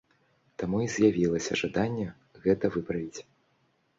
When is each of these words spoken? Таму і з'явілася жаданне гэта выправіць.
Таму 0.59 0.77
і 0.85 0.87
з'явілася 0.93 1.59
жаданне 1.61 2.07
гэта 2.45 2.71
выправіць. 2.79 3.19